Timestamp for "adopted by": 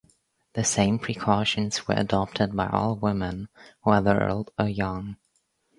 1.93-2.65